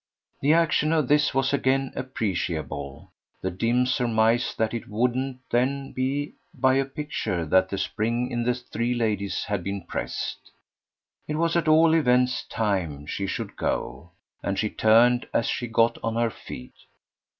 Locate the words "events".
11.93-12.45